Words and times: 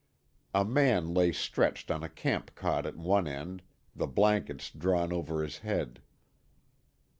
A 0.55 0.65
man 0.65 1.13
lay 1.13 1.31
stretched 1.31 1.91
on 1.91 2.01
a 2.01 2.09
camp 2.09 2.55
cot 2.55 2.87
at 2.87 2.95
one 2.97 3.27
end, 3.27 3.61
the 3.95 4.07
blankets 4.07 4.71
drawn 4.71 5.13
over 5.13 5.43
his 5.43 5.59
head. 5.59 6.01